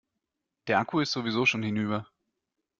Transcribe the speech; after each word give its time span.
Der 0.65 0.79
Akku 0.79 0.99
ist 0.99 1.11
sowieso 1.11 1.45
schon 1.45 1.61
hinüber. 1.61 2.07